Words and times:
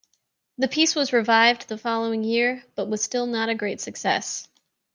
The 0.57 0.67
piece 0.67 0.95
was 0.95 1.13
revived 1.13 1.67
the 1.67 1.77
following 1.77 2.23
year, 2.23 2.63
but 2.73 2.89
was 2.89 3.03
still 3.03 3.27
not 3.27 3.49
a 3.49 3.53
great 3.53 3.79
success. 3.81 4.47